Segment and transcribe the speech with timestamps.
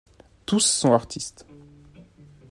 [0.47, 1.45] Tous sont artistes.